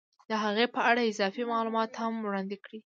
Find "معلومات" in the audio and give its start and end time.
1.53-1.91